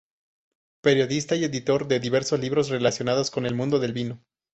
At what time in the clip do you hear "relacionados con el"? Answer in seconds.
2.69-3.53